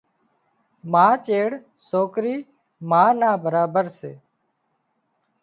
ما 0.91 1.05
چيڙ 1.25 1.49
سوڪرِي 1.89 2.35
ما 2.89 3.03
نا 3.19 3.31
برابر 3.43 3.85
سي 3.99 4.11